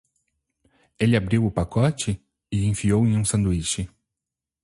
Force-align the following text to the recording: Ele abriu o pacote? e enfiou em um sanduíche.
Ele 0.99 1.15
abriu 1.15 1.45
o 1.45 1.51
pacote? 1.51 2.19
e 2.51 2.65
enfiou 2.65 3.05
em 3.05 3.15
um 3.15 3.23
sanduíche. 3.23 3.87